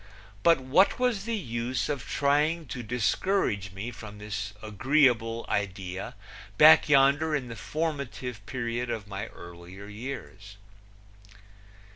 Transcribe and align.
But 0.41 0.59
what 0.61 0.97
was 0.97 1.25
the 1.25 1.35
use 1.37 1.87
of 1.87 2.09
trying 2.09 2.65
to 2.69 2.81
discourage 2.81 3.71
me 3.71 3.91
from 3.91 4.17
this 4.17 4.51
agreeable 4.63 5.45
idea 5.47 6.15
back 6.57 6.89
yonder 6.89 7.35
in 7.35 7.49
the 7.49 7.55
formulative 7.55 8.43
period 8.47 8.89
of 8.89 9.05
my 9.07 9.27
earlier 9.27 9.85
years? 9.85 10.57